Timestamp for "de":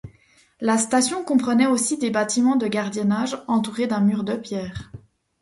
2.55-2.65, 4.23-4.33